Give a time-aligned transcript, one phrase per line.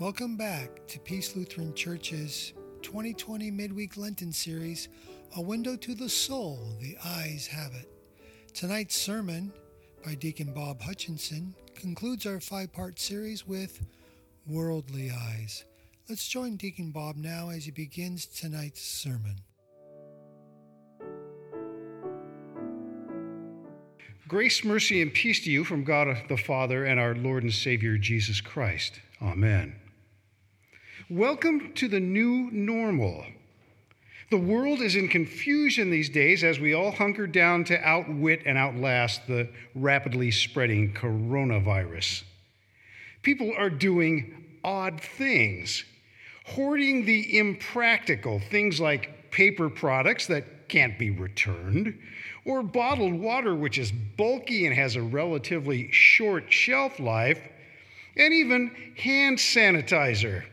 [0.00, 4.88] Welcome back to Peace Lutheran Church's 2020 Midweek Lenten series,
[5.36, 7.88] A Window to the Soul, The Eyes Have It.
[8.54, 9.52] Tonight's sermon
[10.04, 13.84] by Deacon Bob Hutchison concludes our five part series with
[14.46, 15.64] Worldly Eyes.
[16.08, 19.40] Let's join Deacon Bob now as he begins tonight's sermon.
[24.28, 27.98] Grace, mercy, and peace to you from God the Father and our Lord and Savior
[27.98, 29.00] Jesus Christ.
[29.20, 29.74] Amen.
[31.10, 33.24] Welcome to the new normal.
[34.30, 38.58] The world is in confusion these days as we all hunker down to outwit and
[38.58, 42.24] outlast the rapidly spreading coronavirus.
[43.22, 45.82] People are doing odd things,
[46.44, 51.98] hoarding the impractical, things like paper products that can't be returned,
[52.44, 57.40] or bottled water, which is bulky and has a relatively short shelf life,
[58.14, 60.44] and even hand sanitizer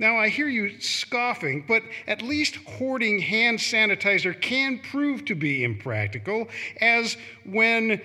[0.00, 5.62] now, I hear you scoffing, but at least hoarding hand sanitizer can prove to be
[5.62, 6.48] impractical,
[6.80, 8.00] as when,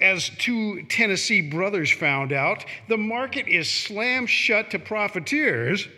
[0.00, 5.88] as two Tennessee brothers found out, the market is slammed shut to profiteers,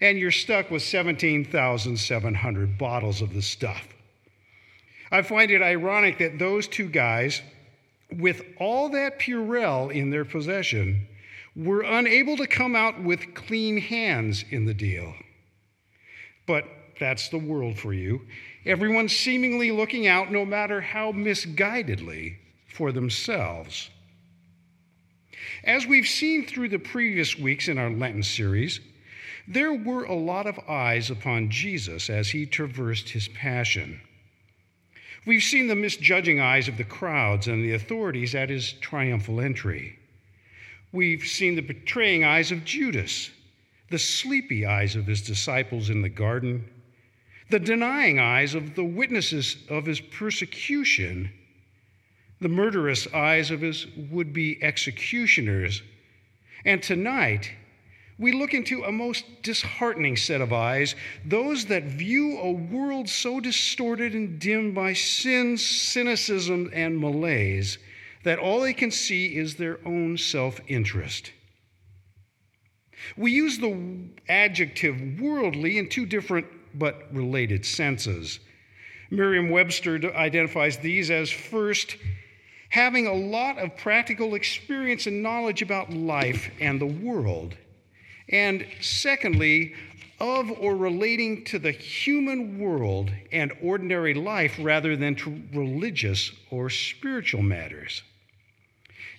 [0.00, 3.86] and you're stuck with 17,700 bottles of the stuff.
[5.10, 7.42] I find it ironic that those two guys,
[8.10, 11.08] with all that Purell in their possession,
[11.54, 15.14] were unable to come out with clean hands in the deal.
[16.46, 16.64] But
[16.98, 18.22] that's the world for you.
[18.64, 22.36] Everyone seemingly looking out, no matter how misguidedly,
[22.68, 23.90] for themselves.
[25.64, 28.80] As we've seen through the previous weeks in our Lenten series,
[29.46, 34.00] there were a lot of eyes upon Jesus as he traversed his passion.
[35.26, 39.98] We've seen the misjudging eyes of the crowds and the authorities at his triumphal entry.
[40.92, 43.30] We've seen the betraying eyes of Judas,
[43.90, 46.68] the sleepy eyes of his disciples in the garden,
[47.48, 51.30] the denying eyes of the witnesses of his persecution,
[52.40, 55.82] the murderous eyes of his would be executioners.
[56.64, 57.50] And tonight,
[58.18, 60.94] we look into a most disheartening set of eyes,
[61.24, 67.78] those that view a world so distorted and dimmed by sin, cynicism, and malaise
[68.24, 71.32] that all they can see is their own self interest.
[73.16, 78.40] We use the adjective worldly in two different but related senses.
[79.10, 81.96] Merriam Webster identifies these as first,
[82.70, 87.54] having a lot of practical experience and knowledge about life and the world,
[88.30, 89.74] and secondly,
[90.18, 96.70] of or relating to the human world and ordinary life rather than to religious or
[96.70, 98.02] spiritual matters.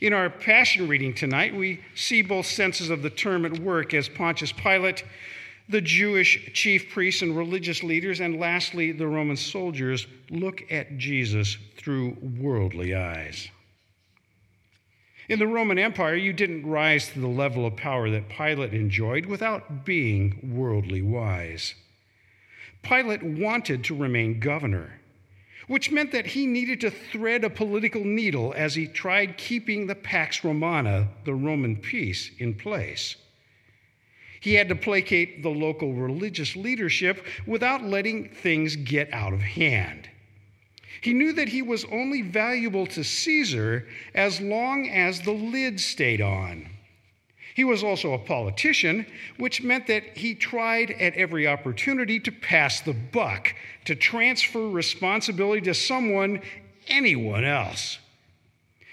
[0.03, 4.09] In our Passion reading tonight, we see both senses of the term at work as
[4.09, 5.05] Pontius Pilate,
[5.69, 11.55] the Jewish chief priests and religious leaders, and lastly, the Roman soldiers look at Jesus
[11.77, 13.47] through worldly eyes.
[15.29, 19.25] In the Roman Empire, you didn't rise to the level of power that Pilate enjoyed
[19.25, 21.75] without being worldly wise.
[22.81, 24.99] Pilate wanted to remain governor
[25.68, 29.96] which meant that he needed to thread a political needle as he tried keeping the
[29.96, 33.16] Pax Romana, the Roman peace, in place.
[34.40, 40.09] He had to placate the local religious leadership without letting things get out of hand.
[41.00, 46.22] He knew that he was only valuable to Caesar as long as the lid stayed
[46.22, 46.68] on.
[47.55, 49.05] He was also a politician,
[49.37, 53.53] which meant that he tried at every opportunity to pass the buck,
[53.85, 56.41] to transfer responsibility to someone,
[56.87, 57.99] anyone else.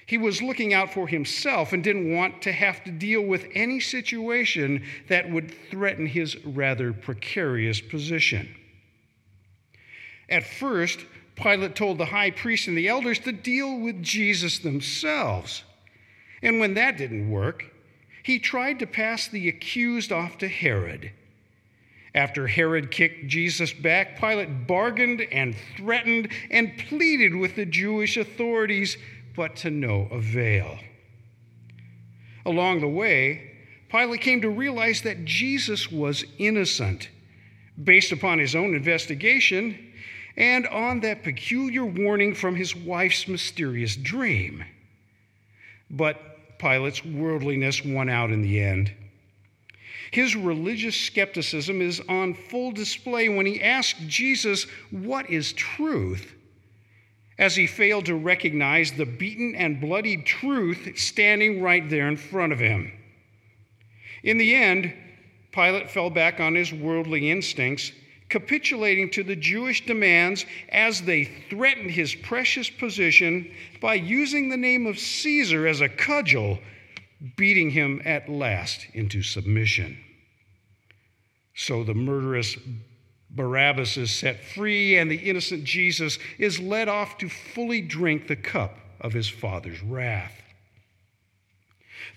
[0.04, 3.80] He was looking out for himself and didn't want to have to deal with any
[3.80, 8.54] situation that would threaten his rather precarious position.
[10.28, 11.06] At first,
[11.36, 15.62] Pilate told the high priest and the elders to deal with Jesus themselves.
[16.42, 17.64] And when that didn't work,
[18.22, 21.12] he tried to pass the accused off to Herod.
[22.14, 28.96] After Herod kicked Jesus back, Pilate bargained and threatened and pleaded with the Jewish authorities,
[29.36, 30.78] but to no avail.
[32.44, 33.52] Along the way,
[33.90, 37.08] Pilate came to realize that Jesus was innocent
[37.82, 39.92] based upon his own investigation
[40.36, 44.64] and on that peculiar warning from his wife's mysterious dream.
[45.90, 48.92] But Pilate's worldliness won out in the end.
[50.10, 56.34] His religious skepticism is on full display when he asks Jesus, What is truth?
[57.40, 62.52] as he failed to recognize the beaten and bloodied truth standing right there in front
[62.52, 62.92] of him.
[64.22, 64.92] In the end,
[65.50, 67.92] Pilate fell back on his worldly instincts,
[68.30, 74.86] capitulating to the Jewish demands as they threatened his precious position by using the name
[74.86, 76.58] of Caesar as a cudgel,
[77.36, 79.98] beating him at last into submission.
[81.54, 82.56] So the murderous
[83.30, 88.36] Barabbas is set free, and the innocent Jesus is led off to fully drink the
[88.36, 90.40] cup of his Father's wrath.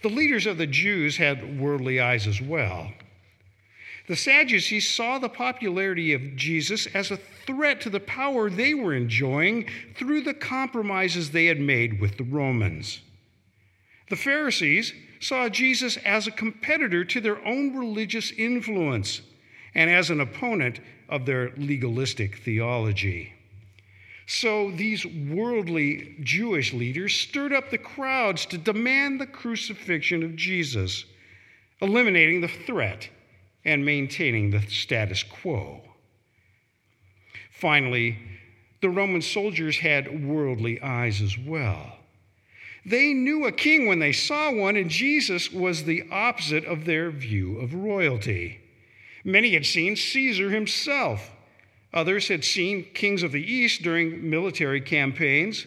[0.02, 2.92] The leaders of the Jews had worldly eyes as well.
[4.08, 8.94] The Sadducees saw the popularity of Jesus as a threat to the power they were
[8.94, 13.02] enjoying through the compromises they had made with the Romans.
[14.10, 19.22] The Pharisees saw Jesus as a competitor to their own religious influence
[19.74, 23.34] and as an opponent of their legalistic theology.
[24.26, 31.06] So these worldly Jewish leaders stirred up the crowds to demand the crucifixion of Jesus,
[31.82, 33.10] eliminating the threat
[33.66, 35.82] and maintaining the status quo.
[37.52, 38.18] Finally,
[38.82, 41.98] the Roman soldiers had worldly eyes as well.
[42.86, 47.10] They knew a king when they saw one, and Jesus was the opposite of their
[47.10, 48.60] view of royalty.
[49.24, 51.32] Many had seen Caesar himself.
[51.94, 55.66] Others had seen kings of the East during military campaigns.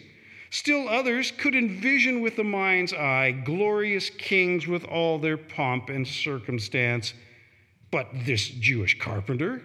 [0.50, 6.06] Still others could envision with the mind's eye glorious kings with all their pomp and
[6.06, 7.14] circumstance.
[7.96, 9.62] But this Jewish carpenter,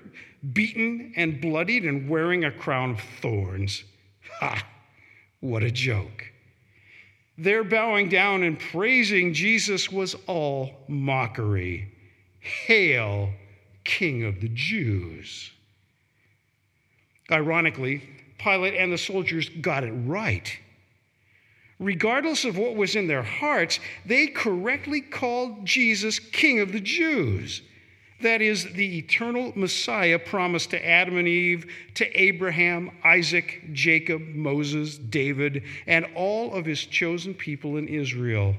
[0.53, 3.83] beaten and bloodied and wearing a crown of thorns.
[4.39, 4.65] Ha!
[5.41, 6.31] What a joke.
[7.37, 11.91] Their bowing down and praising Jesus was all mockery.
[12.39, 13.31] Hail,
[13.83, 15.51] King of the Jews.
[17.29, 18.01] Ironically,
[18.37, 20.57] Pilate and the soldiers got it right.
[21.79, 27.63] Regardless of what was in their hearts, they correctly called Jesus King of the Jews.
[28.21, 31.65] That is, the eternal Messiah promised to Adam and Eve,
[31.95, 38.55] to Abraham, Isaac, Jacob, Moses, David, and all of his chosen people in Israel.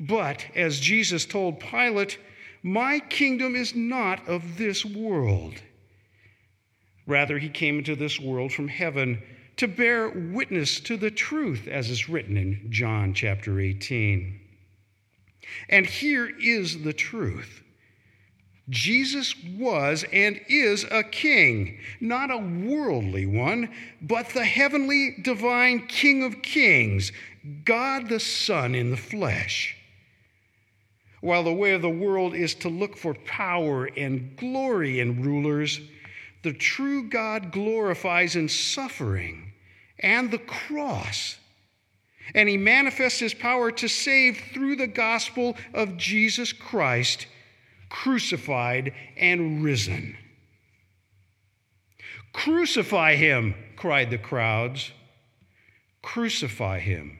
[0.00, 2.18] But as Jesus told Pilate,
[2.62, 5.54] my kingdom is not of this world.
[7.06, 9.22] Rather, he came into this world from heaven
[9.56, 14.40] to bear witness to the truth, as is written in John chapter 18.
[15.68, 17.62] And here is the truth
[18.70, 23.68] Jesus was and is a king, not a worldly one,
[24.00, 27.10] but the heavenly divine King of kings,
[27.64, 29.76] God the Son in the flesh.
[31.20, 35.80] While the way of the world is to look for power and glory in rulers,
[36.42, 39.52] the true God glorifies in suffering
[39.98, 41.36] and the cross.
[42.34, 47.26] And he manifests his power to save through the gospel of Jesus Christ,
[47.90, 50.16] crucified and risen.
[52.32, 54.92] Crucify him, cried the crowds.
[56.00, 57.18] Crucify him,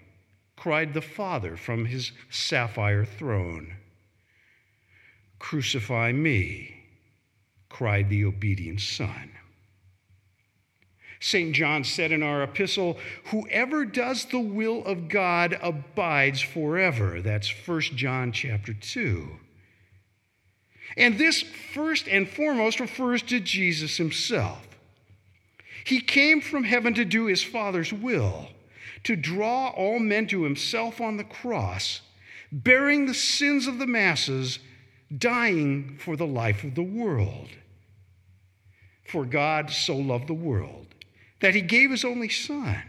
[0.56, 3.76] cried the Father from his sapphire throne.
[5.38, 6.84] Crucify me,
[7.68, 9.32] cried the obedient Son.
[11.18, 11.54] St.
[11.54, 17.20] John said in our epistle, Whoever does the will of God abides forever.
[17.20, 19.28] That's 1 John chapter 2.
[20.96, 24.66] And this first and foremost refers to Jesus himself.
[25.84, 28.48] He came from heaven to do his Father's will,
[29.04, 32.00] to draw all men to himself on the cross,
[32.52, 34.58] bearing the sins of the masses
[35.16, 37.48] dying for the life of the world.
[39.08, 40.86] For God so loved the world
[41.40, 42.82] that he gave his only son.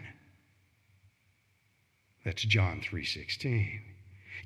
[2.23, 3.90] That's John 3:16.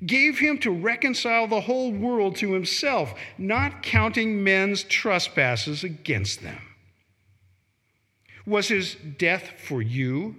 [0.04, 6.60] Gave him to reconcile the whole world to himself, not counting men's trespasses against them.
[8.46, 10.36] Was his death for you?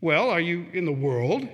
[0.00, 1.48] Well, are you in the world?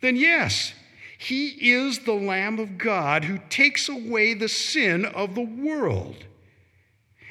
[0.00, 0.72] Then yes,
[1.18, 6.24] he is the Lamb of God who takes away the sin of the world.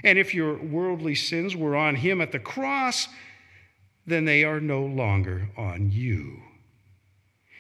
[0.04, 3.08] And if your worldly sins were on him at the cross,
[4.06, 6.42] then they are no longer on you.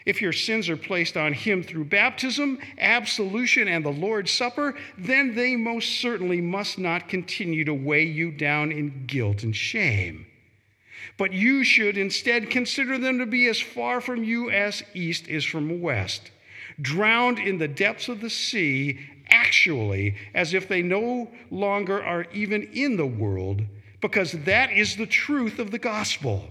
[0.05, 5.36] If your sins are placed on him through baptism, absolution, and the Lord's Supper, then
[5.36, 10.25] they most certainly must not continue to weigh you down in guilt and shame.
[11.17, 15.46] But you should instead consider them to be as far from you as east is
[15.46, 16.31] from west,
[16.81, 22.63] drowned in the depths of the sea, actually, as if they no longer are even
[22.74, 23.62] in the world,
[24.01, 26.50] because that is the truth of the gospel.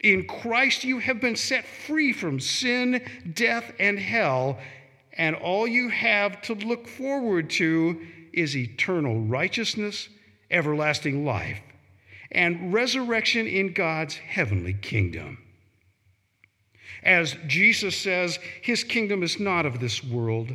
[0.00, 3.02] In Christ, you have been set free from sin,
[3.34, 4.58] death, and hell,
[5.14, 8.00] and all you have to look forward to
[8.32, 10.08] is eternal righteousness,
[10.50, 11.60] everlasting life,
[12.30, 15.38] and resurrection in God's heavenly kingdom.
[17.02, 20.52] As Jesus says, his kingdom is not of this world.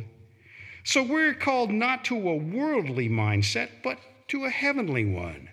[0.84, 5.48] So we're called not to a worldly mindset, but to a heavenly one.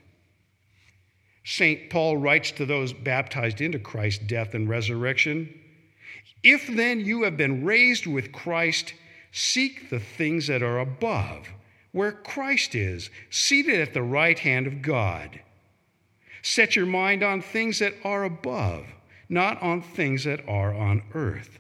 [1.51, 1.89] St.
[1.89, 5.51] Paul writes to those baptized into Christ's death and resurrection
[6.43, 8.93] If then you have been raised with Christ,
[9.31, 11.47] seek the things that are above,
[11.91, 15.39] where Christ is, seated at the right hand of God.
[16.43, 18.85] Set your mind on things that are above,
[19.27, 21.57] not on things that are on earth.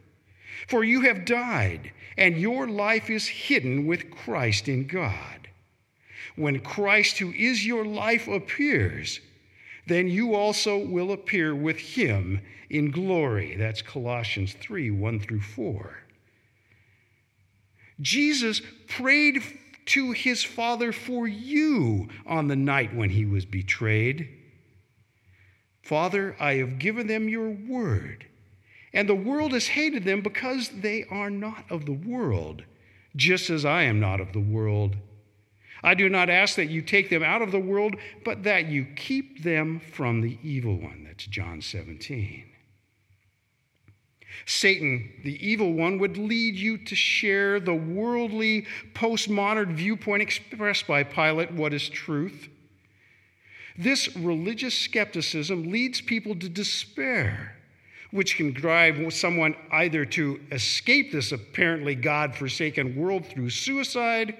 [0.67, 5.49] For you have died, and your life is hidden with Christ in God.
[6.35, 9.19] When Christ, who is your life, appears,
[9.89, 13.55] then you also will appear with him in glory.
[13.55, 15.97] That's Colossians 3 1 through 4.
[17.99, 19.41] Jesus prayed
[19.87, 24.29] to his Father for you on the night when he was betrayed.
[25.83, 28.27] Father, I have given them your word,
[28.93, 32.63] and the world has hated them because they are not of the world,
[33.15, 34.95] just as I am not of the world.
[35.83, 37.95] I do not ask that you take them out of the world,
[38.25, 41.05] but that you keep them from the evil one.
[41.05, 42.45] That's John 17.
[44.45, 51.03] Satan, the evil one, would lead you to share the worldly, postmodern viewpoint expressed by
[51.03, 52.49] Pilate what is truth.
[53.77, 57.55] This religious skepticism leads people to despair,
[58.11, 64.37] which can drive someone either to escape this apparently God forsaken world through suicide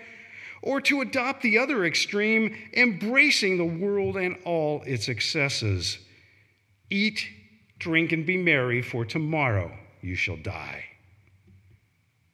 [0.61, 5.99] or to adopt the other extreme, embracing the world and all its excesses.
[6.89, 7.27] Eat,
[7.77, 10.85] drink, and be merry, for tomorrow you shall die.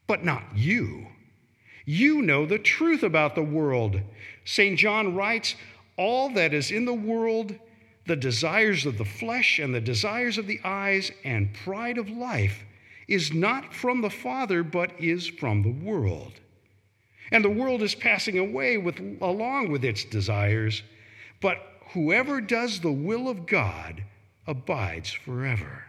[0.07, 1.07] But not you.
[1.85, 4.01] You know the truth about the world.
[4.43, 4.77] St.
[4.77, 5.55] John writes,
[5.97, 7.55] All that is in the world,
[8.07, 12.63] the desires of the flesh and the desires of the eyes and pride of life,
[13.07, 16.33] is not from the Father, but is from the world.
[17.31, 20.83] And the world is passing away with, along with its desires,
[21.41, 21.57] but
[21.93, 24.03] whoever does the will of God
[24.47, 25.85] abides forever.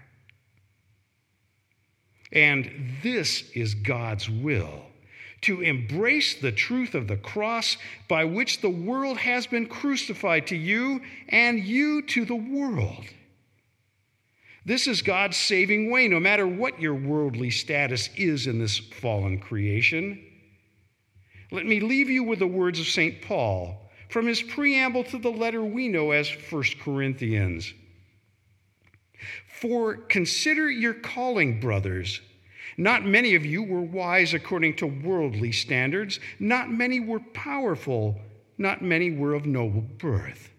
[2.33, 4.83] And this is God's will
[5.43, 7.77] to embrace the truth of the cross
[8.09, 13.05] by which the world has been crucified to you and you to the world.
[14.65, 19.39] This is God's saving way, no matter what your worldly status is in this fallen
[19.39, 20.21] creation.
[21.51, 23.23] Let me leave you with the words of St.
[23.23, 27.73] Paul from his preamble to the letter we know as 1 Corinthians.
[29.61, 32.21] For consider your calling, brothers.
[32.77, 36.21] Not many of you were wise according to worldly standards.
[36.39, 38.21] Not many were powerful.
[38.59, 40.51] Not many were of noble birth.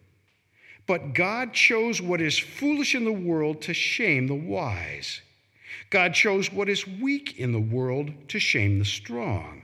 [0.88, 5.22] But God chose what is foolish in the world to shame the wise.
[5.90, 9.64] God chose what is weak in the world to shame the strong.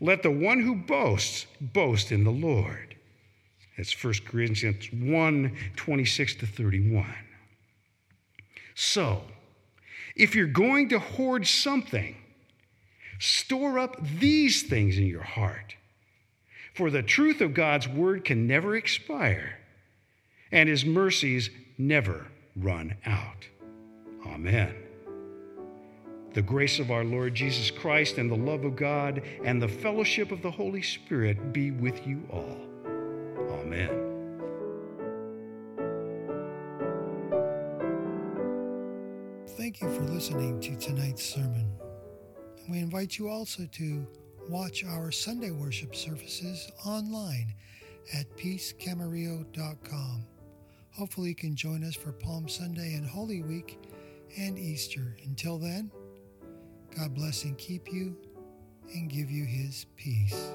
[0.00, 2.96] let the one who boasts boast in the Lord.
[3.76, 7.06] That's 1 Corinthians 1 26 to 31.
[8.74, 9.22] So,
[10.14, 12.16] if you're going to hoard something,
[13.18, 15.76] store up these things in your heart.
[16.74, 19.58] For the truth of God's word can never expire,
[20.52, 22.26] and his mercies never
[22.56, 23.48] run out.
[24.26, 24.87] Amen.
[26.38, 30.30] The grace of our Lord Jesus Christ and the love of God and the fellowship
[30.30, 32.60] of the Holy Spirit be with you all.
[33.58, 33.88] Amen.
[39.56, 41.72] Thank you for listening to tonight's sermon.
[42.70, 44.06] We invite you also to
[44.48, 47.52] watch our Sunday worship services online
[48.14, 50.24] at peacecamarillo.com.
[50.92, 53.76] Hopefully, you can join us for Palm Sunday and Holy Week
[54.36, 55.16] and Easter.
[55.24, 55.90] Until then,
[56.98, 58.16] God bless and keep you
[58.92, 60.50] and give you his peace.